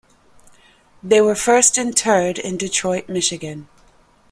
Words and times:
They 1.03 1.21
were 1.21 1.35
first 1.35 1.77
interred 1.77 2.39
in 2.39 2.57
Detroit, 2.57 3.07
Michigan. 3.07 3.67